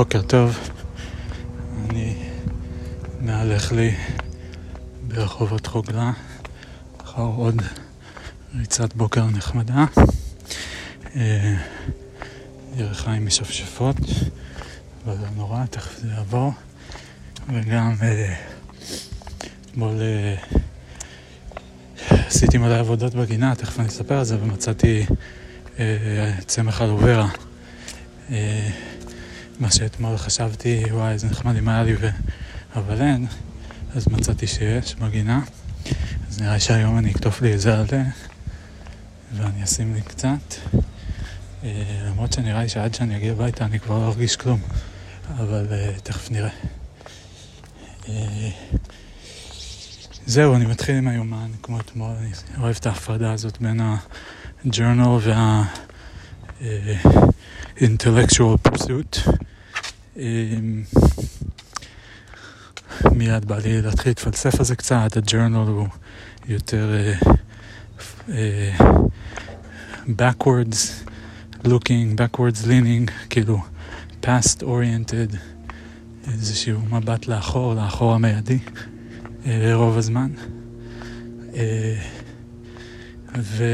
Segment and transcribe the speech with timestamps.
[0.00, 0.58] בוקר טוב,
[1.90, 2.14] אני
[3.20, 3.96] מהלך לי
[5.08, 6.12] ברחובות חוגלה
[7.04, 7.62] אחר עוד
[8.58, 9.84] ריצת בוקר נחמדה.
[11.16, 11.54] אה,
[12.76, 13.96] ירחיים משפשפות,
[15.04, 16.52] אבל לא נורא, תכף זה יעבור.
[17.48, 18.34] וגם אה,
[19.70, 20.34] אתמול אה,
[22.26, 25.06] עשיתי מלא עבודות בגינה, תכף אני אספר על זה, ומצאתי
[26.46, 27.28] צמח אלוברה.
[29.60, 32.08] מה שאתמול חשבתי, וואי, איזה נחמד אם היה לי, ו...
[32.76, 33.26] אבל אין,
[33.94, 35.40] אז מצאתי שיש בגינה.
[36.28, 38.04] אז נראה שהיום אני אקטוף לי איזה עלה,
[39.36, 40.54] ואני אשים לי קצת.
[41.64, 44.60] אה, למרות שנראה לי שעד שאני אגיע הביתה אני כבר לא ארגיש כלום,
[45.30, 46.50] אבל אה, תכף נראה.
[48.08, 48.50] אה,
[50.26, 55.28] זהו, אני מתחיל עם היומן, כמו אתמול, אני אוהב את ההפרדה הזאת בין ה-journal
[56.60, 59.40] וה-intellectual pursuit.
[63.12, 65.86] מיד בא לי להתחיל להתפלסף על זה קצת, הג'ורנל הוא
[66.48, 67.28] יותר uh,
[68.28, 68.32] uh,
[70.08, 71.08] backwards
[71.64, 73.58] looking, backwards leaning, כאילו
[74.22, 75.36] past oriented,
[76.32, 78.58] איזשהו מבט לאחור, לאחור המיידי,
[79.44, 80.30] uh, רוב הזמן.
[83.38, 83.64] ו...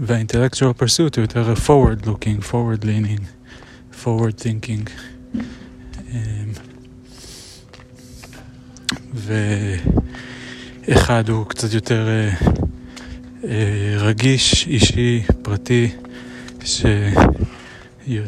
[0.00, 3.22] והאינטלקטואל פרסוט הוא יותר forward looking, forward leaning,
[4.04, 4.90] forward thinking.
[6.12, 6.52] אמ,
[10.88, 12.30] ואחד הוא קצת יותר אה,
[13.44, 15.90] אה, רגיש, אישי, פרטי,
[16.64, 18.20] שאני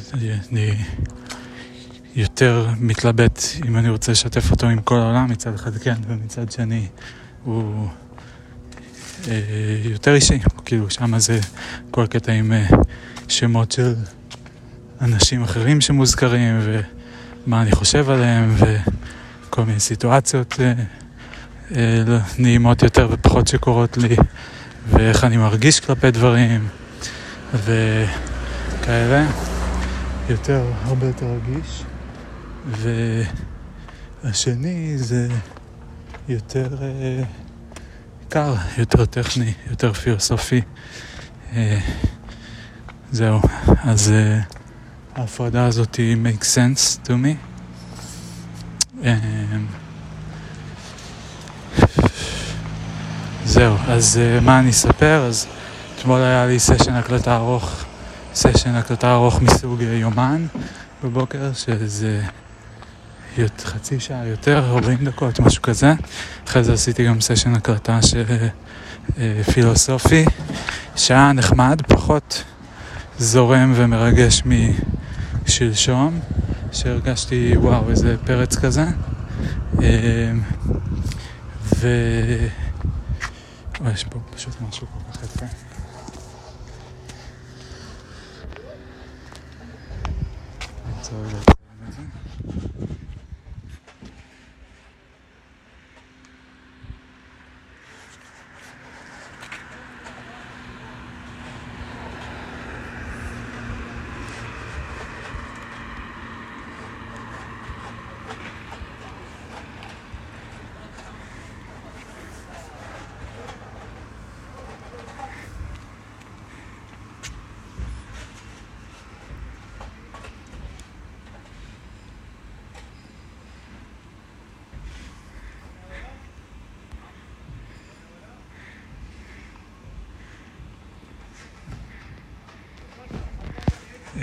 [2.17, 6.87] יותר מתלבט אם אני רוצה לשתף אותו עם כל העולם, מצד אחד כן, ומצד שני
[7.45, 7.89] הוא
[9.84, 11.41] יותר אישי, כאילו שם זה
[11.91, 12.53] כל הקטע עם
[13.28, 13.95] שמות של
[15.01, 16.60] אנשים אחרים שמוזכרים
[17.47, 20.72] ומה אני חושב עליהם וכל מיני סיטואציות אה,
[21.77, 24.16] אה, נעימות יותר ופחות שקורות לי
[24.91, 26.69] ואיך אני מרגיש כלפי דברים
[27.54, 29.27] וכאלה,
[30.28, 31.84] יותר, הרבה יותר רגיש.
[34.25, 35.28] והשני זה
[36.28, 36.69] יותר
[38.37, 40.60] אה, קר, יותר טכני, יותר פילוסופי.
[41.56, 41.78] אה,
[43.10, 43.41] זהו,
[43.84, 44.12] אז...
[44.12, 44.41] אה,
[45.16, 47.37] ההפרדה הזאת היא make sense to me.
[49.03, 49.66] אמ,
[53.44, 55.25] זהו, אז אה, מה אני אספר?
[55.28, 55.47] אז
[55.98, 57.84] אתמול היה לי סשן הקלטה ארוך,
[58.34, 60.47] סשן הקלטה ארוך מסוג אה, יומן
[61.04, 62.22] בבוקר, שזה
[63.65, 65.93] חצי שעה יותר, 40 דקות, משהו כזה.
[66.47, 68.25] אחרי זה עשיתי גם סשן הקלטה של
[69.19, 70.25] אה, פילוסופי,
[70.97, 72.44] שעה נחמד, פחות
[73.19, 74.50] זורם ומרגש מ...
[75.47, 76.21] שלשום,
[76.72, 78.84] שהרגשתי, וואו, איזה פרץ כזה.
[79.78, 80.42] אמ,
[81.76, 81.88] ו...
[83.94, 85.47] יש פה פשוט משהו כל כך יפה.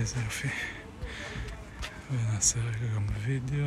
[0.09, 0.47] איזה יופי.
[2.12, 3.66] ונעשה רגע גם וידאו.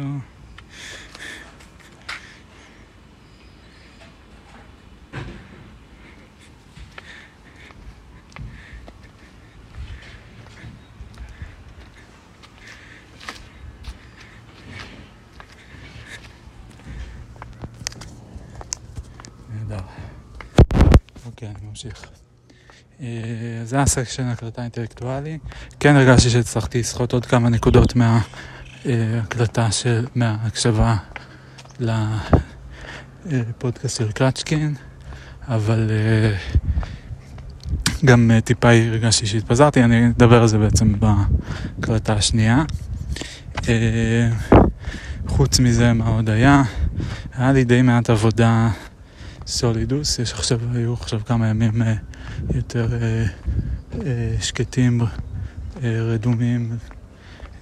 [19.49, 19.79] נהדר.
[21.27, 21.67] אוקיי, אני
[23.03, 23.09] אה,
[23.65, 25.39] זה הסקשן הקלטה אינטלקטואלי.
[25.81, 30.97] כן הרגשתי שהצלחתי לסחוט עוד כמה נקודות מההקלטה של, מההקשבה
[33.27, 34.75] לפודקאסט של קלצ'קין,
[35.49, 36.37] אבל אה,
[38.05, 42.65] גם אה, טיפה הרגשתי שהתפזרתי, אני אדבר על זה בעצם בהקלטה השנייה.
[45.27, 46.63] חוץ מזה, מה עוד היה?
[47.35, 48.69] היה לי די מעט עבודה
[49.47, 51.83] סולידוס, יש עכשיו, היו עכשיו כמה ימים
[52.55, 53.25] יותר אה,
[54.07, 55.01] אה, שקטים,
[55.83, 56.77] רדומים,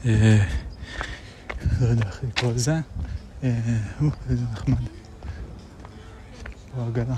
[0.07, 0.45] אה,
[1.81, 2.81] לא יודע איך לקרוא לזה,
[3.43, 4.77] איזה נחמד.
[6.75, 7.17] פה עגלה.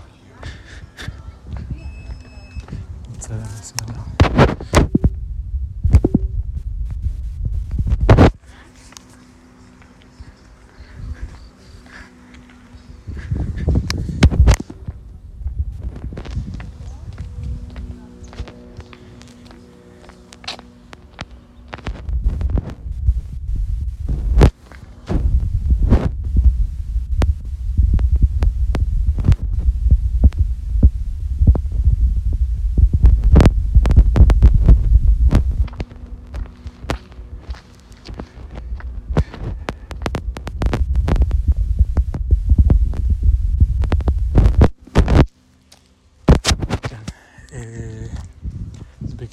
[3.12, 4.21] נצא למסמדה.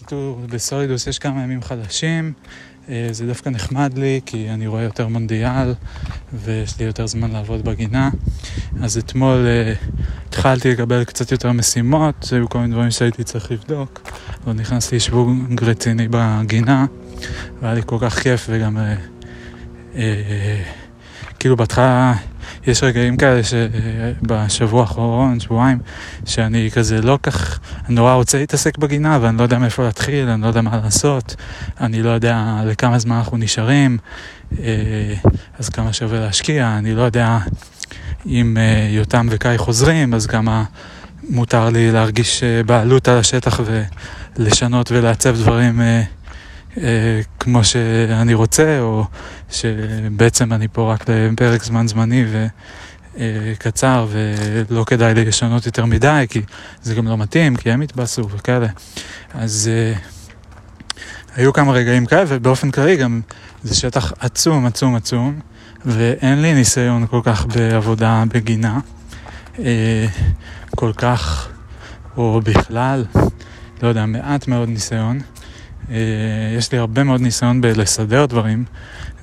[0.09, 2.33] בקיצור, בסולידוס יש כמה ימים חדשים,
[2.89, 5.73] אה, זה דווקא נחמד לי, כי אני רואה יותר מונדיאל,
[6.33, 8.09] ויש לי יותר זמן לעבוד בגינה.
[8.81, 9.73] אז אתמול אה,
[10.27, 14.09] התחלתי לקבל קצת יותר משימות, היו כל מיני דברים שהייתי צריך לבדוק,
[14.45, 16.85] אבל נכנסתי לשוונג רציני בגינה,
[17.61, 18.77] והיה לי כל כך כיף, וגם
[19.95, 20.63] אה,
[21.39, 22.13] כאילו בהתחלה...
[22.67, 25.79] יש רגעים כאלה שבשבוע האחרון, שבועיים,
[26.25, 27.59] שאני כזה לא כך,
[27.89, 31.35] אני נורא רוצה להתעסק בגינה, ואני לא יודע מאיפה להתחיל, אני לא יודע מה לעשות,
[31.81, 33.97] אני לא יודע לכמה זמן אנחנו נשארים,
[34.59, 35.13] אה,
[35.59, 37.39] אז כמה שווה להשקיע, אני לא יודע
[38.25, 40.63] אם אה, יותם וקאי חוזרים, אז כמה
[41.29, 43.59] מותר לי להרגיש אה, בעלות על השטח
[44.37, 45.81] ולשנות ולעצב דברים.
[47.39, 49.05] כמו שאני רוצה, או
[49.51, 52.25] שבעצם אני פה רק לפרק זמן זמני
[53.17, 54.07] וקצר,
[54.69, 56.41] ולא כדאי לשנות יותר מדי, כי
[56.83, 58.67] זה גם לא מתאים, כי הם יתבאסו וכאלה.
[59.33, 59.99] אז uh,
[61.35, 63.21] היו כמה רגעים כאלה, ובאופן כללי גם
[63.63, 65.39] זה שטח עצום, עצום, עצום,
[65.85, 68.79] ואין לי ניסיון כל כך בעבודה בגינה,
[69.55, 69.59] uh,
[70.75, 71.49] כל כך,
[72.17, 73.05] או בכלל,
[73.83, 75.19] לא יודע, מעט מאוד ניסיון.
[75.91, 78.65] אה, יש לי הרבה מאוד ניסיון בלסדר דברים,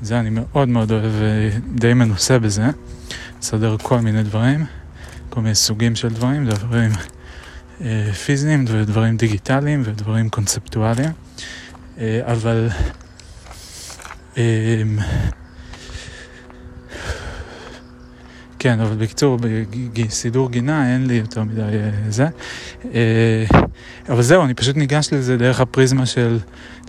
[0.02, 2.66] זה אני מאוד מאוד אוהב ודי מנוסה בזה,
[3.40, 4.64] לסדר כל מיני דברים,
[5.30, 6.90] כל מיני סוגים של דברים, דברים
[7.80, 11.10] אה, פיזיים ודברים דיגיטליים ודברים קונספטואליים,
[11.98, 12.68] אה, אבל
[18.58, 19.38] כן, אבל בקיצור,
[19.92, 22.26] בסידור גינה אין לי יותר מדי אה, זה.
[22.94, 23.44] אה,
[24.08, 26.38] אבל זהו, אני פשוט ניגש לזה דרך הפריזמה של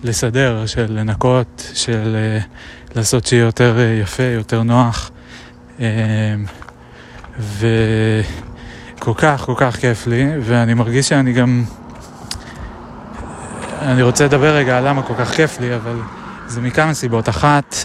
[0.02, 2.40] לסדר, של לנקות, של אה,
[2.94, 5.10] לעשות שיהיה יותר יפה, יותר נוח.
[7.40, 11.64] וכל כך, כל כך כיף לי, ואני מרגיש שאני גם...
[13.82, 15.96] אני רוצה לדבר רגע על למה כל כך כיף לי, אבל
[16.46, 17.28] זה מכמה סיבות.
[17.28, 17.84] אחת,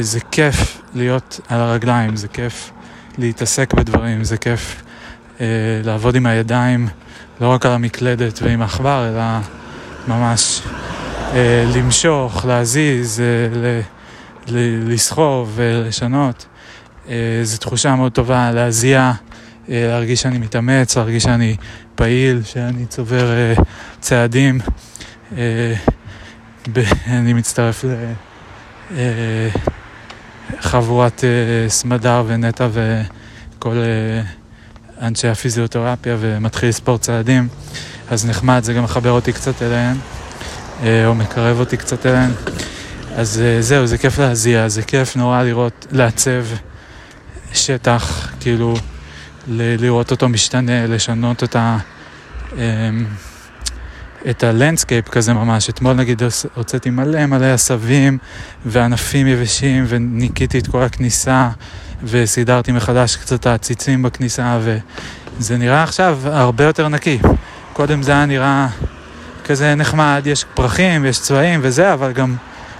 [0.00, 2.70] זה כיף להיות על הרגליים, זה כיף
[3.18, 4.82] להתעסק בדברים, זה כיף
[5.40, 5.46] אה,
[5.84, 6.88] לעבוד עם הידיים,
[7.40, 9.22] לא רק על המקלדת ועם העכבר, אלא
[10.08, 10.62] ממש
[11.32, 13.80] אה, למשוך, להזיז, אה,
[14.86, 16.46] לסחוב ולשנות.
[17.08, 19.12] אה, זו תחושה מאוד טובה להזיע,
[19.68, 21.56] אה, להרגיש שאני מתאמץ, להרגיש שאני
[21.94, 23.54] פעיל, שאני צובר אה,
[24.00, 24.60] צעדים.
[27.06, 27.88] אני מצטרף ל...
[30.60, 33.76] חבורת uh, סמדר ונטע וכל
[35.02, 37.48] אנשי הפיזיותרפיה ומתחיל לספור צעדים,
[38.10, 39.96] אז נחמד, זה גם מחבר אותי קצת אליהן,
[41.06, 42.30] או מקרב אותי קצת אליהן.
[43.16, 46.44] אז זהו, זה כיף להזיע, זה כיף נורא לראות, לעצב
[47.54, 48.74] שטח, כאילו,
[49.48, 51.78] לראות אותו משתנה, לשנות את ה...
[52.50, 52.56] Um,
[54.30, 55.70] את ה landscape כזה ממש.
[55.70, 56.22] אתמול נגיד
[56.54, 58.18] הוצאתי מלא מלא עשבים
[58.66, 61.48] וענפים יבשים וניקיתי את כל הכניסה
[62.04, 67.18] וסידרתי מחדש קצת העציצים בכניסה וזה נראה עכשיו הרבה יותר נקי.
[67.72, 68.68] קודם זה היה נראה
[69.44, 72.36] כזה נחמד, יש פרחים, יש צבעים וזה, אבל גם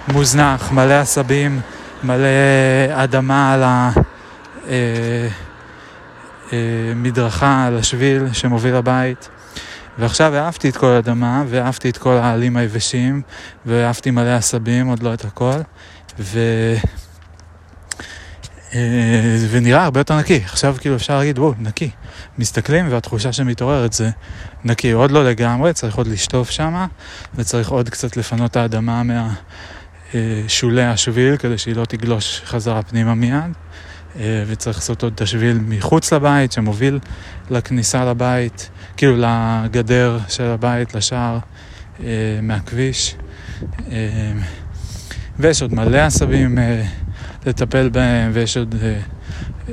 [0.07, 1.61] מוזנח, מלא עשבים,
[2.03, 2.27] מלא
[2.91, 4.14] אדמה על המדרכה,
[4.69, 5.27] אה,
[6.53, 9.29] אה, על השביל שמוביל לבית.
[9.97, 13.21] ועכשיו העפתי את כל האדמה, והעפתי את כל העלים היבשים,
[13.65, 15.59] והעפתי מלא עשבים, עוד לא את הכל,
[16.19, 16.39] ו...
[18.73, 20.41] אה, ונראה הרבה יותר נקי.
[20.45, 21.89] עכשיו כאילו אפשר להגיד, וואו, נקי.
[22.37, 24.09] מסתכלים והתחושה שמתעוררת זה
[24.63, 24.91] נקי.
[24.91, 26.87] עוד לא לגמרי, צריך עוד לשטוף שמה,
[27.35, 29.01] וצריך עוד קצת לפנות האדמה
[30.13, 33.64] מהשולי השביל, כדי שהיא לא תגלוש חזרה פנימה מיד.
[34.19, 36.99] אה, וצריך לעשות עוד את השביל מחוץ לבית, שמוביל
[37.49, 38.69] לכניסה לבית.
[38.97, 41.39] כאילו לגדר של הבית, לשער,
[42.03, 43.15] אה, מהכביש.
[43.91, 43.97] אה,
[45.39, 46.57] ויש עוד מלא עשבים
[47.45, 48.75] לטפל בהם, ויש עוד...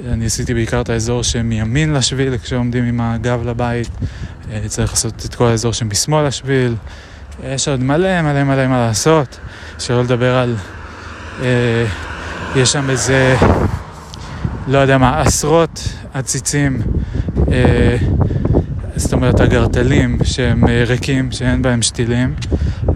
[0.09, 3.91] אני עשיתי בעיקר את האזור שמימין לשביל, כשעומדים עם הגב לבית.
[4.67, 6.75] צריך לעשות את כל האזור שמשמאל לשביל.
[7.45, 9.39] יש עוד מלא מלא מלא מה לעשות,
[9.79, 10.57] שלא לדבר על...
[12.57, 13.37] יש שם איזה,
[14.67, 16.83] לא יודע מה, עשרות עציצים,
[17.53, 17.97] אה,
[18.97, 22.35] זאת אומרת אגרטלים שהם אה, ריקים, שאין בהם שתילים.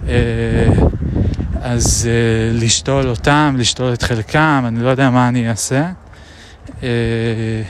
[0.08, 0.68] אה,
[1.62, 5.90] אז אה, לשתול אותם, לשתול את חלקם, אני לא יודע מה אני אעשה.
[6.82, 7.62] אה,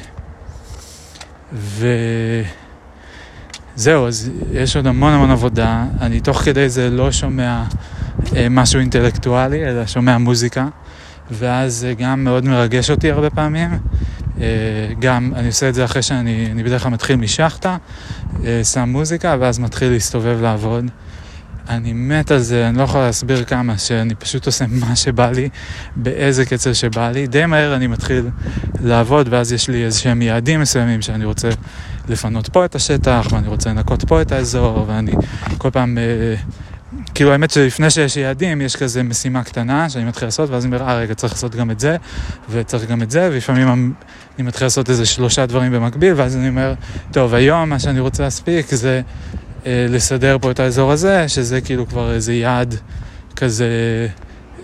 [3.77, 5.85] וזהו, אז יש עוד המון המון עבודה.
[6.01, 7.63] אני תוך כדי זה לא שומע
[8.37, 10.67] אה, משהו אינטלקטואלי, אלא שומע מוזיקה,
[11.31, 13.71] ואז זה גם מאוד מרגש אותי הרבה פעמים.
[14.41, 14.47] אה,
[14.99, 17.77] גם, אני עושה את זה אחרי שאני, אני בדרך כלל מתחיל משחטה,
[18.45, 20.85] אה, שם מוזיקה, ואז מתחיל להסתובב לעבוד.
[21.69, 25.49] אני מת על זה, אני לא יכול להסביר כמה, שאני פשוט עושה מה שבא לי,
[25.97, 27.27] באיזה קצב שבא לי.
[27.27, 28.29] די מהר אני מתחיל
[28.81, 31.49] לעבוד, ואז יש לי איזה שהם יעדים מסוימים שאני רוצה
[32.09, 35.13] לפנות פה את השטח, ואני רוצה לנקות פה את האזור, ואני
[35.59, 35.99] כל פעם...
[35.99, 36.35] אה,
[37.17, 40.89] כאילו האמת שלפני שיש יעדים, יש כזה משימה קטנה שאני מתחיל לעשות, ואז אני אומר,
[40.89, 41.97] אה רגע, צריך לעשות גם את זה,
[42.51, 43.95] וצריך גם את זה, ולפעמים
[44.39, 46.75] אני מתחיל לעשות איזה שלושה דברים במקביל, ואז אני אומר,
[47.13, 49.01] טוב, היום מה שאני רוצה להספיק זה
[49.67, 52.75] אה, לסדר פה את האזור הזה, שזה כאילו כבר איזה יעד
[53.37, 53.69] כזה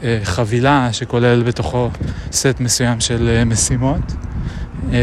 [0.03, 1.91] אה, חבילה שכולל בתוכו
[2.33, 4.13] סט מסוים של אה, משימות.
[4.93, 4.99] אה,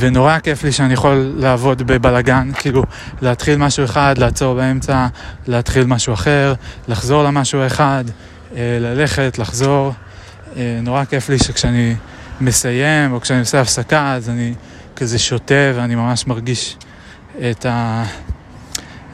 [0.00, 2.84] ונורא כיף לי שאני יכול לעבוד בבלגן, כאילו
[3.22, 5.06] להתחיל משהו אחד, לעצור באמצע,
[5.46, 6.54] להתחיל משהו אחר,
[6.88, 8.04] לחזור למשהו אחד,
[8.56, 9.92] אה, ללכת, לחזור.
[10.56, 11.94] אה, נורא כיף לי שכשאני
[12.40, 14.54] מסיים או כשאני עושה הפסקה אז אני
[14.96, 16.76] כזה שותה ואני ממש מרגיש
[17.50, 17.66] את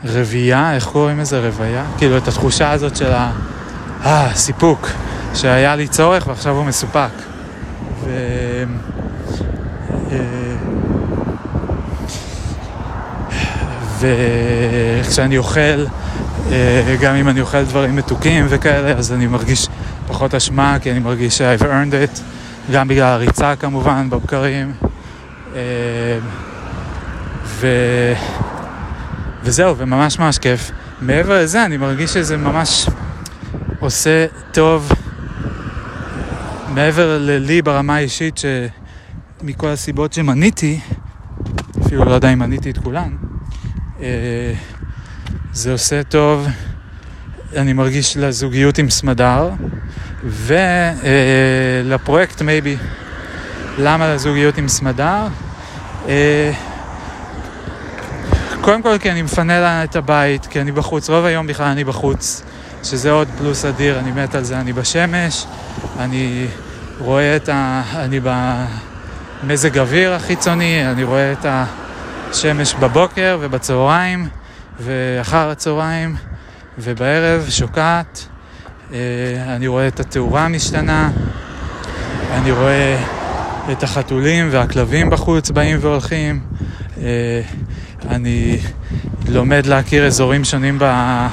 [0.05, 1.85] הרבייה, איך קוראים לזה רוויה?
[1.99, 3.13] כאילו את התחושה הזאת של
[4.03, 4.89] הסיפוק,
[5.35, 7.11] שהיה לי צורך ועכשיו הוא מסופק.
[8.05, 8.11] ו...
[14.05, 15.61] אה, וכשאני אוכל,
[16.51, 19.69] אה, גם אם אני אוכל דברים מתוקים וכאלה, אז אני מרגיש
[20.09, 22.21] פחות אשמה, כי אני מרגיש ש- I've earned it,
[22.73, 24.73] גם בגלל הריצה כמובן בבקרים.
[25.55, 25.61] אה,
[27.45, 27.67] ו...
[29.43, 30.71] וזהו, וממש ממש כיף.
[31.01, 32.87] מעבר לזה, אני מרגיש שזה ממש
[33.81, 34.93] עושה טוב,
[36.69, 38.41] מעבר ללי ברמה האישית,
[39.43, 40.81] שמכל הסיבות שמניתי,
[41.87, 43.09] אפילו לא יודע אם מניתי את כולן,
[45.53, 46.47] זה עושה טוב,
[47.57, 49.51] אני מרגיש לזוגיות עם סמדר,
[50.25, 52.77] ולפרויקט מייבי.
[53.79, 55.27] למה לזוגיות עם סמדר?
[56.09, 56.53] אה,
[58.61, 61.85] קודם כל כי אני מפנה לה את הבית, כי אני בחוץ, רוב היום בכלל אני
[61.85, 62.43] בחוץ,
[62.83, 65.47] שזה עוד פלוס אדיר, אני מת על זה, אני בשמש,
[65.99, 66.47] אני
[66.99, 67.83] רואה את ה...
[67.95, 68.21] אני
[69.43, 71.47] במזג אוויר החיצוני, אני רואה את
[72.31, 74.29] השמש בבוקר ובצהריים
[74.81, 76.17] ואחר הצהריים
[76.79, 78.27] ובערב שוקעת,
[78.93, 78.99] אה,
[79.57, 81.11] אני רואה את התאורה משתנה,
[82.33, 82.99] אני רואה
[83.73, 86.41] את החתולים והכלבים בחוץ באים והולכים.
[87.03, 87.41] אה,
[88.09, 88.59] אני
[89.29, 91.29] לומד להכיר אזורים שונים אה,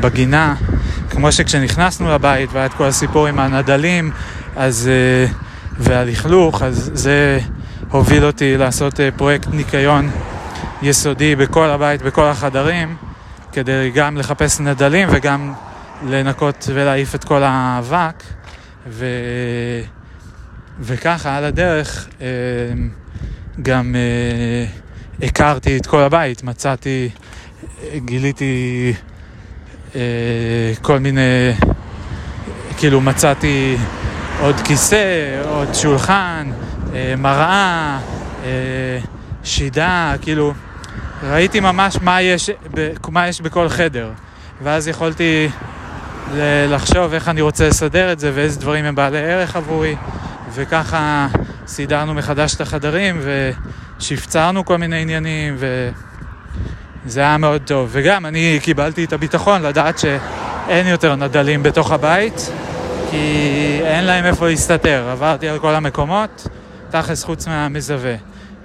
[0.00, 0.54] בגינה,
[1.10, 4.10] כמו שכשנכנסנו לבית והיה את כל הסיפור עם הנדלים
[4.56, 4.90] אז,
[5.78, 7.40] והלכלוך, אז זה
[7.90, 10.10] הוביל אותי לעשות אה, פרויקט ניקיון
[10.82, 12.96] יסודי בכל הבית, בכל החדרים,
[13.52, 15.52] כדי גם לחפש נדלים וגם
[16.06, 18.22] לנקות ולהעיף את כל האבק.
[18.86, 19.06] ו...
[20.80, 22.26] וככה על הדרך אה,
[23.62, 24.66] גם אה,
[25.26, 27.08] הכרתי את כל הבית, מצאתי,
[27.96, 28.92] גיליתי
[29.94, 30.00] אה,
[30.82, 31.52] כל מיני,
[32.76, 33.76] כאילו מצאתי
[34.40, 36.50] עוד כיסא, עוד שולחן,
[37.18, 37.98] מראה,
[38.44, 38.98] אה,
[39.44, 40.52] שידה, כאילו
[41.22, 44.10] ראיתי ממש מה יש, ב, מה יש בכל חדר
[44.62, 45.48] ואז יכולתי
[46.68, 49.96] לחשוב איך אני רוצה לסדר את זה ואיזה דברים הם בעלי ערך עבורי
[50.54, 51.28] וככה
[51.66, 53.20] סידרנו מחדש את החדרים
[53.98, 55.56] ושפצרנו כל מיני עניינים
[57.06, 57.88] וזה היה מאוד טוב.
[57.92, 62.50] וגם אני קיבלתי את הביטחון לדעת שאין יותר נדלים בתוך הבית
[63.10, 65.08] כי אין להם איפה להסתתר.
[65.10, 66.48] עברתי על כל המקומות,
[66.90, 68.14] תכלס חוץ מהמזווה.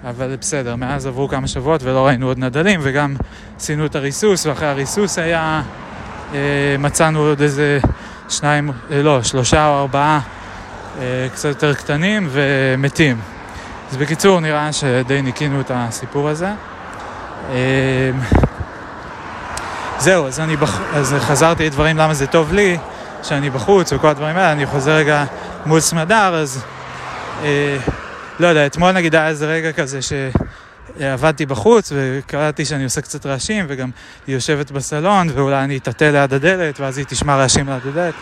[0.09, 3.15] אבל בסדר, מאז עברו כמה שבועות ולא ראינו עוד נדלים וגם
[3.57, 5.61] עשינו את הריסוס ואחרי הריסוס היה,
[6.33, 6.39] אה,
[6.79, 7.79] מצאנו עוד איזה
[8.29, 10.19] שניים, אה, לא, שלושה או ארבעה
[10.99, 13.17] אה, קצת יותר קטנים ומתים.
[13.91, 16.49] אז בקיצור, נראה שדי ניקינו את הסיפור הזה.
[17.51, 18.11] אה,
[19.99, 20.81] זהו, אז אני בח...
[20.93, 22.77] אז חזרתי לדברים למה זה טוב לי,
[23.23, 25.25] שאני בחוץ וכל הדברים האלה, אני חוזר רגע
[25.65, 26.63] מול סמדר, אז
[28.39, 33.65] לא יודע, אתמול נגיד היה איזה רגע כזה שעבדתי בחוץ וקראתי שאני עושה קצת רעשים
[33.67, 33.89] וגם
[34.27, 38.13] היא יושבת בסלון ואולי אני אטאטא ליד הדלת ואז היא תשמע רעשים ליד הדלת.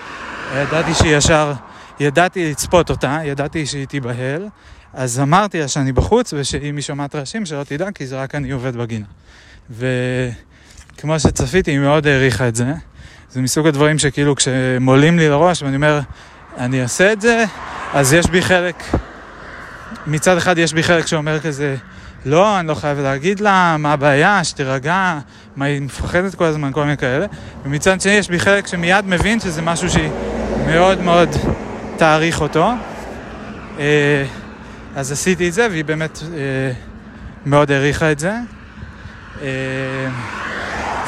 [0.55, 1.53] ידעתי שהיא ישר,
[1.99, 4.47] ידעתי לצפות אותה, ידעתי שהיא תיבהל,
[4.93, 8.51] אז אמרתי לה שאני בחוץ ושאם היא שומעת רעשים שלא תדע כי זה רק אני
[8.51, 9.05] עובד בגינה.
[9.69, 12.73] וכמו שצפיתי היא מאוד העריכה את זה.
[13.29, 15.99] זה מסוג הדברים שכאילו כשמולים לי לראש ואני אומר
[16.57, 17.45] אני אעשה את זה,
[17.93, 18.83] אז יש בי חלק,
[20.07, 21.75] מצד אחד יש בי חלק שאומר כזה,
[22.25, 25.19] לא, אני לא חייב להגיד לה מה הבעיה, שתירגע,
[25.55, 27.25] מה היא מפחדת כל הזמן, כל מיני כאלה.
[27.65, 30.09] ומצד שני יש בי חלק שמיד מבין שזה משהו שהיא
[30.67, 31.29] מאוד מאוד
[31.97, 32.71] תעריך אותו.
[33.79, 34.25] אה,
[34.95, 36.71] אז עשיתי את זה, והיא באמת אה,
[37.45, 38.33] מאוד העריכה את זה.
[39.41, 39.47] אה,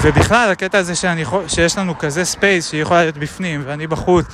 [0.03, 4.25] ובכלל, הקטע הזה שאני, שיש לנו כזה space שהיא יכולה להיות בפנים ואני בחוץ,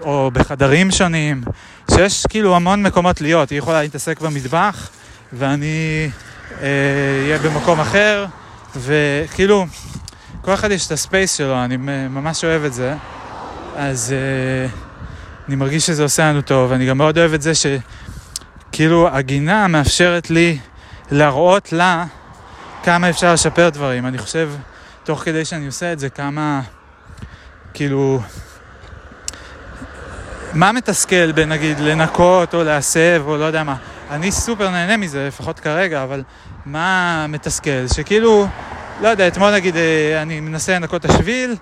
[0.00, 1.42] או בחדרים שונים,
[1.90, 3.50] שיש כאילו המון מקומות להיות.
[3.50, 4.90] היא יכולה להתעסק במטבח,
[5.32, 6.08] ואני
[6.62, 8.26] אהיה אה, במקום אחר,
[8.76, 9.66] וכאילו,
[10.42, 11.76] כל אחד יש את הספייס שלו, אני
[12.08, 12.94] ממש אוהב את זה.
[13.76, 14.68] אז אה,
[15.48, 20.30] אני מרגיש שזה עושה לנו טוב, אני גם מאוד אוהב את זה שכאילו הגינה מאפשרת
[20.30, 20.58] לי
[21.10, 22.04] להראות לה
[22.82, 24.06] כמה אפשר לשפר דברים.
[24.06, 24.50] אני חושב,
[25.04, 26.60] תוך כדי שאני עושה את זה, כמה,
[27.74, 28.20] כאילו,
[30.54, 33.76] מה מתסכל בנגיד לנקות או להסב או לא יודע מה?
[34.10, 36.22] אני סופר נהנה מזה, לפחות כרגע, אבל
[36.66, 37.88] מה מתסכל?
[37.94, 38.46] שכאילו,
[39.00, 41.56] לא יודע, אתמול נגיד אה, אני מנסה לנקות את השביל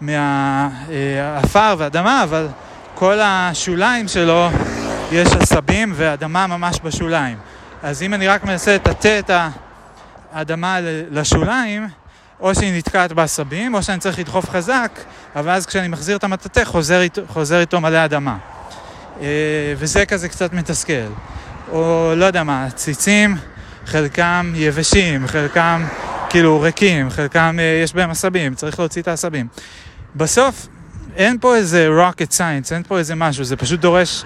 [0.00, 2.48] מהעפר והאדמה, אבל
[2.94, 4.48] כל השוליים שלו
[5.12, 7.36] יש עשבים ואדמה ממש בשוליים.
[7.82, 9.30] אז אם אני רק מנסה לטאטא את
[10.32, 10.78] האדמה
[11.10, 11.88] לשוליים,
[12.42, 15.00] או שהיא נתקעת בעשבים, או שאני צריך לדחוף חזק,
[15.36, 18.36] אבל אז כשאני מחזיר את המטאטא חוזר, חוזר איתו מלא אדמה.
[19.20, 19.26] אה,
[19.76, 20.92] וזה כזה קצת מתסכל.
[21.72, 23.36] או לא יודע מה, ציצים,
[23.86, 25.86] חלקם יבשים, חלקם
[26.30, 29.46] כאילו ריקים, חלקם אה, יש בהם עשבים, צריך להוציא את העשבים.
[30.16, 30.66] בסוף
[31.16, 34.24] אין פה איזה rocket science, אין פה איזה משהו, זה פשוט דורש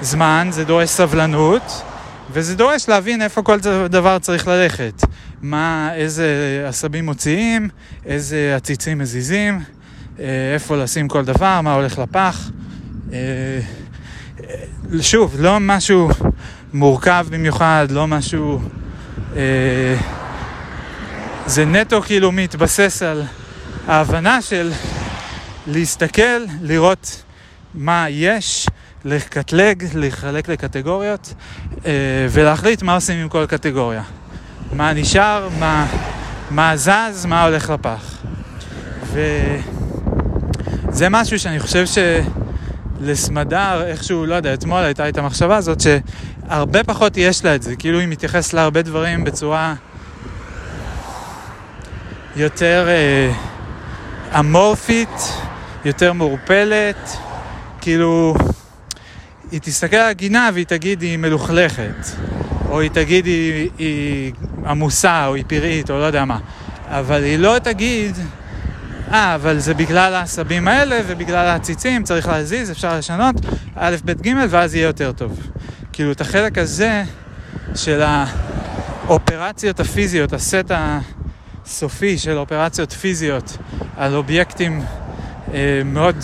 [0.00, 1.82] זמן, זה דורש סבלנות,
[2.32, 3.58] וזה דורש להבין איפה כל
[3.90, 5.02] דבר צריך ללכת.
[5.42, 7.68] מה, איזה עשבים מוציאים,
[8.06, 9.60] איזה עציצים מזיזים,
[10.18, 12.50] אה, איפה לשים כל דבר, מה הולך לפח.
[13.12, 13.60] אה,
[15.00, 16.08] שוב, לא משהו
[16.72, 18.60] מורכב במיוחד, לא משהו...
[19.36, 19.96] אה,
[21.46, 23.22] זה נטו כאילו מתבסס על
[23.86, 24.72] ההבנה של
[25.66, 27.22] להסתכל, לראות
[27.74, 28.66] מה יש,
[29.04, 31.34] לקטלג, לחלק לקטגוריות
[32.30, 34.02] ולהחליט מה עושים עם כל קטגוריה.
[34.72, 35.86] מה נשאר, מה,
[36.50, 38.18] מה זז, מה הולך לפח.
[39.12, 41.84] וזה משהו שאני חושב
[43.00, 47.76] שלסמדר, איכשהו, לא יודע, אתמול הייתה את המחשבה הזאת, שהרבה פחות יש לה את זה,
[47.76, 49.74] כאילו היא מתייחסת להרבה דברים בצורה
[52.36, 53.32] יותר אה,
[54.40, 55.32] אמורפית,
[55.84, 57.16] יותר מעורפלת,
[57.80, 58.34] כאילו...
[59.50, 62.06] היא תסתכל על הגינה והיא תגיד היא מלוכלכת,
[62.68, 64.32] או היא תגיד היא, היא
[64.66, 66.38] עמוסה, או היא פראית, או לא יודע מה.
[66.88, 68.16] אבל היא לא תגיד,
[69.12, 73.34] אה, אבל זה בגלל העשבים האלה ובגלל העציצים, צריך להזיז, אפשר לשנות,
[73.76, 75.40] א', ב', ג', ואז יהיה יותר טוב.
[75.92, 77.04] כאילו, את החלק הזה
[77.74, 78.02] של
[79.06, 83.56] האופרציות הפיזיות, הסט הסופי של אופרציות פיזיות
[83.96, 84.82] על אובייקטים
[85.54, 86.16] אה, מאוד,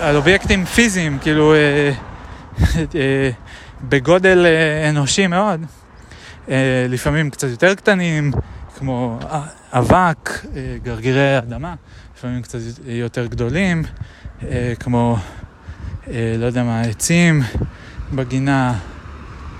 [0.00, 1.54] על אובייקטים פיזיים, כאילו...
[1.54, 1.92] אה,
[2.94, 3.30] אה,
[3.88, 5.60] בגודל אה, אנושי מאוד,
[6.48, 8.32] אה, לפעמים קצת יותר קטנים,
[8.78, 9.18] כמו
[9.72, 10.44] אבק,
[10.82, 11.74] גרגירי אדמה,
[12.16, 13.82] לפעמים קצת יותר גדולים,
[14.80, 15.16] כמו,
[16.08, 17.42] לא יודע מה, עצים
[18.12, 18.74] בגינה,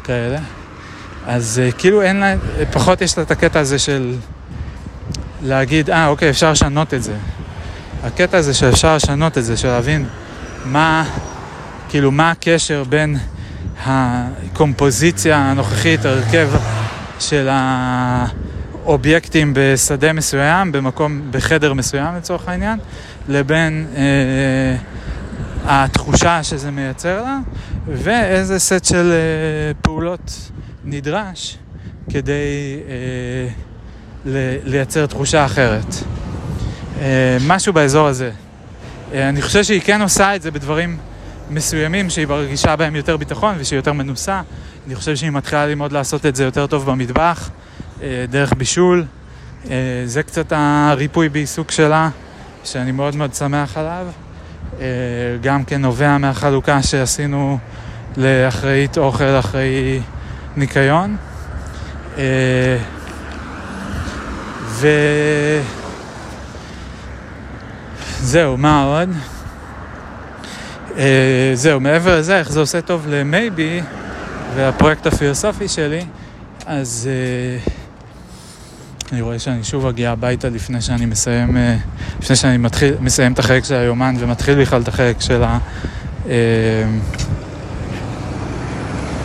[0.04, 0.38] כאלה.
[1.26, 2.34] אז כאילו אין לה,
[2.72, 4.16] פחות יש לה את הקטע הזה של
[5.42, 7.16] להגיד, אה, אוקיי, אפשר לשנות את זה.
[8.02, 10.06] הקטע הזה שאפשר לשנות את זה, של להבין
[10.64, 11.04] מה...
[11.88, 13.16] כאילו מה הקשר בין
[13.84, 16.48] הקומפוזיציה הנוכחית, ההרכב
[17.18, 17.48] של
[18.84, 22.78] האובייקטים בשדה מסוים, במקום, בחדר מסוים לצורך העניין,
[23.28, 24.76] לבין אה,
[25.64, 27.38] התחושה שזה מייצר לה,
[27.86, 30.50] ואיזה סט של אה, פעולות
[30.84, 31.58] נדרש
[32.10, 33.48] כדי אה,
[34.64, 35.94] לייצר תחושה אחרת.
[37.00, 38.30] אה, משהו באזור הזה.
[39.14, 40.98] אה, אני חושב שהיא כן עושה את זה בדברים
[41.54, 44.40] מסוימים שהיא מרגישה בהם יותר ביטחון ושהיא יותר מנוסה.
[44.86, 47.50] אני חושב שהיא מתחילה ללמוד לעשות את זה יותר טוב במטבח,
[48.02, 49.04] אה, דרך בישול,
[49.70, 52.10] אה, זה קצת הריפוי בעיסוק שלה,
[52.64, 54.06] שאני מאוד מאוד שמח עליו.
[54.80, 54.86] אה,
[55.42, 57.58] גם כן נובע מהחלוקה שעשינו
[58.16, 60.00] לאחראית אוכל, אחראי
[60.56, 61.16] ניקיון.
[68.20, 69.08] וזהו, מה עוד?
[71.54, 73.80] זהו, מעבר לזה, איך זה עושה טוב למייבי
[74.56, 76.04] והפרויקט הפילוסופי שלי,
[76.66, 77.08] אז...
[77.66, 77.70] Uh,
[79.12, 81.76] אני רואה שאני שוב אגיע הביתה לפני שאני מסיים, אה,
[82.20, 85.58] לפני שאני מתחיל, מסיים את החלק של היומן ומתחיל בכלל את החלק של ה...
[86.28, 86.84] אה,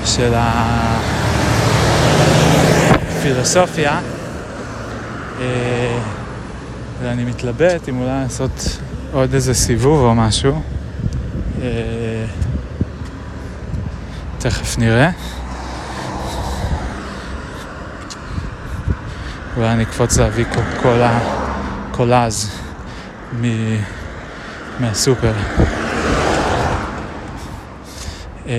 [0.05, 0.33] של
[3.15, 3.99] הפילוסופיה.
[7.01, 8.79] ואני מתלבט אם אולי לעשות
[9.11, 10.61] עוד איזה סיבוב או משהו.
[14.39, 15.09] תכף נראה.
[19.57, 20.45] אולי אני אקפוץ להביא
[21.91, 22.51] קולאז
[23.41, 23.45] מ...
[24.79, 25.33] מהסופר.
[28.45, 28.51] אמ,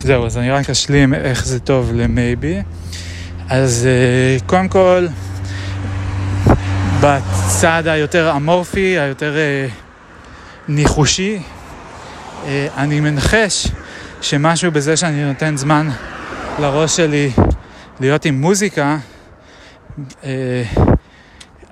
[0.00, 2.62] זהו, אז אני רק אשלים איך זה טוב למייבי.
[3.48, 5.06] אז אה, קודם כל,
[7.00, 9.66] בצד היותר אמורפי, היותר אה,
[10.72, 11.38] ניחושי,
[12.44, 13.68] אה, אני מנחש
[14.20, 15.88] שמשהו בזה שאני נותן זמן
[16.58, 17.30] לראש שלי
[18.00, 18.98] להיות עם מוזיקה,
[20.24, 20.62] אה,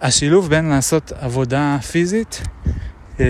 [0.01, 2.43] השילוב בין לעשות עבודה פיזית
[3.21, 3.25] אה,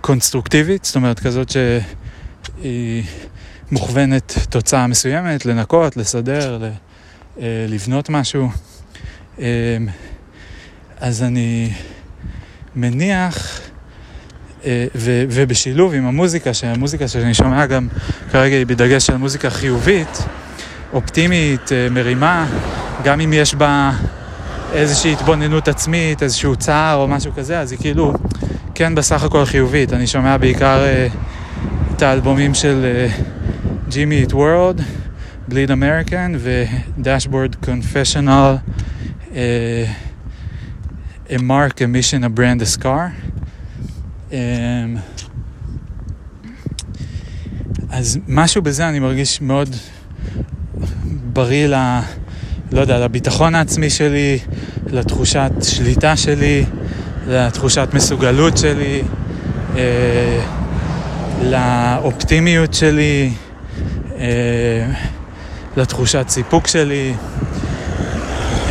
[0.00, 3.04] קונסטרוקטיבית, זאת אומרת כזאת שהיא
[3.70, 6.70] מוכוונת תוצאה מסוימת, לנקות, לסדר,
[7.68, 8.48] לבנות משהו.
[11.00, 11.70] אז אני
[12.76, 13.60] מניח
[14.64, 17.88] אה, ו, ובשילוב עם המוזיקה, שהמוזיקה שאני שומע גם
[18.30, 20.18] כרגע היא בדגש על מוזיקה חיובית,
[20.92, 22.46] אופטימית, אה, מרימה,
[23.04, 23.92] גם אם יש בה
[24.72, 28.12] איזושהי התבוננות עצמית, איזשהו צער או משהו כזה, אז היא כאילו
[28.74, 29.92] כן בסך הכל חיובית.
[29.92, 31.16] אני שומע בעיקר uh,
[31.96, 33.06] את האלבומים של
[33.88, 34.80] ג'ימי את וורד,
[35.48, 38.56] בליד אמריקן ודשבורד קונפשיונל,
[41.28, 43.10] A Mark, A Mission, A Brand, A Scar.
[44.32, 44.96] אמ,
[47.90, 49.76] אז משהו בזה אני מרגיש מאוד
[51.32, 52.00] בריא ל...
[52.72, 54.38] לא יודע, לביטחון העצמי שלי,
[54.86, 56.64] לתחושת שליטה שלי,
[57.28, 59.02] לתחושת מסוגלות שלי,
[59.76, 60.40] אה,
[61.42, 63.32] לאופטימיות שלי,
[64.18, 64.92] אה,
[65.76, 67.14] לתחושת סיפוק שלי.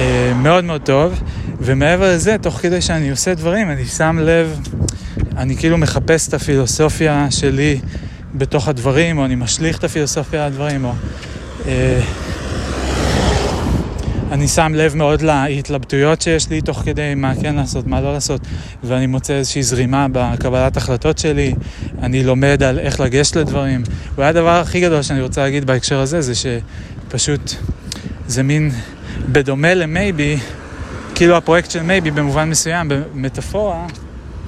[0.02, 1.22] אה, מאוד מאוד טוב,
[1.60, 4.60] ומעבר לזה, תוך כדי שאני עושה דברים, אני שם לב
[5.38, 7.80] אני כאילו מחפש את הפילוסופיה שלי
[8.36, 10.94] בתוך הדברים, או אני משליך את הפילוסופיה על הדברים, או...
[11.68, 12.02] אה,
[14.32, 18.42] אני שם לב מאוד להתלבטויות שיש לי תוך כדי מה כן לעשות, מה לא לעשות,
[18.84, 21.54] ואני מוצא איזושהי זרימה בקבלת החלטות שלי,
[22.02, 23.84] אני לומד על איך לגשת לדברים.
[24.16, 27.56] ואולי הדבר הכי גדול שאני רוצה להגיד בהקשר הזה, זה שפשוט
[28.28, 28.72] זה מין,
[29.28, 30.38] בדומה למייבי,
[31.16, 33.86] כאילו הפרויקט של מייבי במובן מסוים, במטאפורה,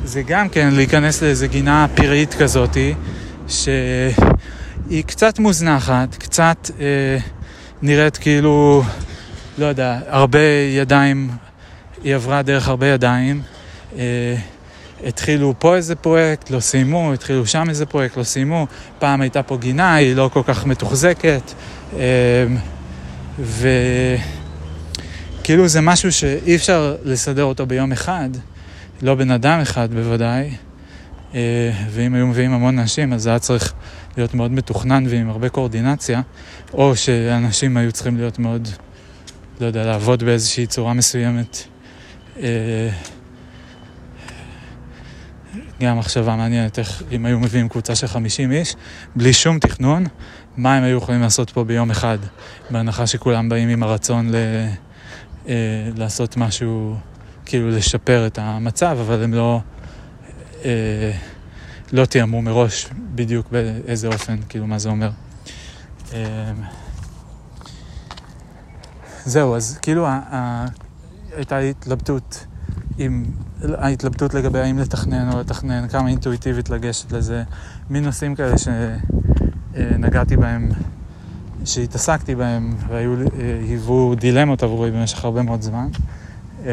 [0.04, 2.94] זה גם כן להיכנס לאיזה גינה פראית כזאתי,
[3.48, 6.86] שהיא קצת מוזנחת, קצת אה,
[7.82, 8.84] נראית כאילו,
[9.58, 10.40] לא יודע, הרבה
[10.78, 11.30] ידיים,
[12.04, 13.42] היא עברה דרך הרבה ידיים.
[13.98, 14.36] אה,
[15.06, 18.68] התחילו פה איזה פרויקט, לא סיימו, התחילו שם איזה פרויקט, לא סיימו.
[19.00, 21.42] פעם הייתה פה גינה, היא לא כל כך מתוחזקת.
[22.00, 22.46] אה,
[25.44, 28.30] וכאילו זה משהו שאי אפשר לסדר אותו ביום אחד.
[29.02, 30.52] לא בן אדם אחד בוודאי,
[31.36, 33.74] אה, ואם היו מביאים המון אנשים, אז זה היה צריך
[34.18, 36.22] להיות מאוד מתוכנן ועם הרבה קואורדינציה,
[36.74, 38.68] או שאנשים היו צריכים להיות מאוד,
[39.60, 41.58] לא יודע, לעבוד באיזושהי צורה מסוימת.
[42.40, 42.90] אה,
[45.82, 48.76] גם מחשבה מעניינת איך אם היו מביאים קבוצה של 50 איש,
[49.16, 50.06] בלי שום תכנון,
[50.58, 52.18] מה הם היו יכולים לעשות פה ביום אחד,
[52.70, 54.36] בהנחה שכולם באים עם הרצון ל...
[55.48, 56.98] אה, לעשות משהו
[57.46, 59.62] כאילו לשפר את המצב, אבל הם לא,
[60.66, 61.12] אה,
[61.92, 65.10] לא תיאמו מראש בדיוק באיזה אופן, כאילו מה זה אומר.
[66.14, 66.52] אה,
[69.26, 70.66] זהו, אז כאילו ה, ה,
[71.36, 72.46] הייתה התלבטות
[72.98, 73.26] עם,
[73.78, 77.44] ההתלבטות לגבי האם לתכנן או לתכנן, כמה אינטואיטיבית לגשת לזה,
[77.90, 78.56] מין נושאים כאלה
[79.74, 80.70] שנגעתי בהם,
[81.66, 85.88] שהתעסקתי בהם והיוו דילמות עבורי במשך הרבה מאוד זמן.
[86.66, 86.72] אה,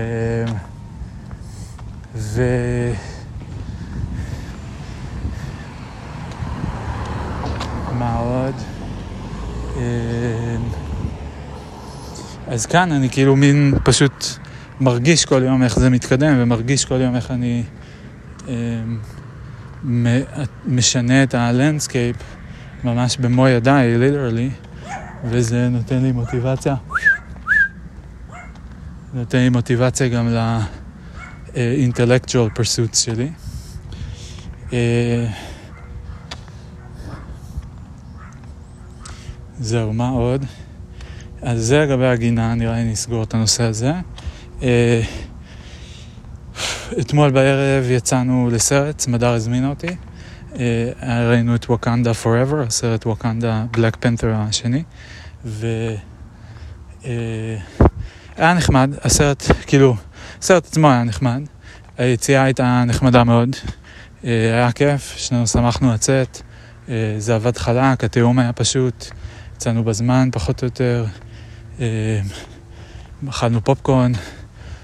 [2.15, 2.43] ו...
[7.99, 8.55] מה עוד?
[9.77, 10.57] אה,
[12.47, 14.25] אז כאן אני כאילו מין פשוט
[14.81, 17.63] מרגיש כל יום איך זה מתקדם, ומרגיש כל יום איך אני
[18.49, 18.55] אה,
[20.67, 22.17] משנה את ה landscape
[22.85, 24.51] ממש במו ידיי, literally,
[25.25, 26.75] וזה נותן לי מוטיבציה.
[29.15, 33.31] נותן לי מוטיבציה גם ל-intellectual pursuits שלי.
[34.73, 35.27] אה,
[39.61, 40.45] זהו, מה עוד?
[41.43, 43.93] אז זה לגבי הגינה, נראה לי נסגור את הנושא הזה.
[44.63, 45.03] אה,
[47.01, 49.97] אתמול בערב יצאנו לסרט, סמדר הזמינה אותי.
[50.59, 54.83] אה, ראינו את ווקנדה Forever, הסרט ווקנדה בלק פנת'ר השני.
[55.45, 55.99] והיה
[58.39, 59.97] נחמד, הסרט, כאילו,
[60.39, 61.41] הסרט עצמו היה נחמד.
[61.99, 63.57] היציאה הייתה נחמדה מאוד.
[64.23, 66.43] היה כיף, שנינו שמחנו לצאת.
[67.19, 69.11] זה עבד חלק, התיאום היה פשוט.
[69.57, 71.05] יצאנו בזמן, פחות או יותר.
[71.81, 72.21] אה,
[73.29, 74.13] אכלנו פופקורן,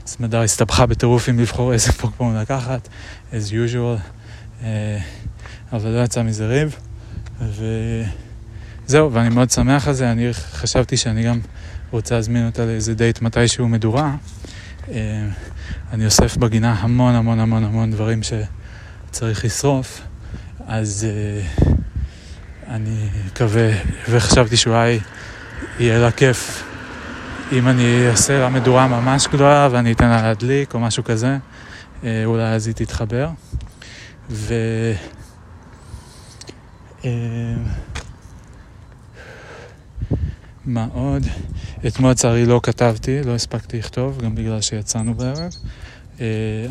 [0.07, 2.88] סמדר הסתבכה בטירוף אם לבחור איזה פופקורן לקחת,
[3.33, 4.00] as usual,
[4.62, 4.98] אה,
[5.72, 6.76] אבל לא יצא מזה ריב.
[8.87, 11.40] וזהו, ואני מאוד שמח על זה, אני חשבתי שאני גם
[11.90, 14.14] רוצה להזמין אותה לאיזה דייט מתישהו מדורה.
[14.92, 15.29] אה,
[15.92, 20.00] אני אוסף בגינה המון המון המון המון דברים שצריך לשרוף,
[20.66, 21.07] אז...
[22.68, 23.70] אני מקווה,
[24.11, 25.00] וחשבתי שאולי
[25.81, 26.64] יהיה לה כיף
[27.52, 31.38] אם אני אעשה לה מדורה ממש גדולה ואני אתן לה להדליק או משהו כזה,
[32.05, 33.29] אה, אולי אז היא תתחבר.
[34.31, 34.55] ו...
[37.07, 37.55] אה,
[40.64, 41.23] מה עוד?
[41.87, 45.53] אתמול לצערי לא כתבתי, לא הספקתי לכתוב, גם בגלל שיצאנו בערב.
[46.21, 46.27] אה,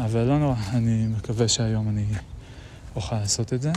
[0.06, 2.06] אבל לא נורא, אני מקווה שהיום אני
[2.95, 3.71] אוכל לעשות את זה.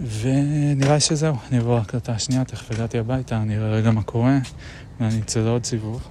[0.00, 4.38] ונראה שזהו, אני אעבור להקלטה השנייה, תכף הגעתי הביתה, אני אראה רגע מה קורה,
[5.00, 6.08] ואני אצא לעוד סיבוב,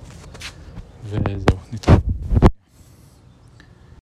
[1.05, 2.18] וזהו, נתראה.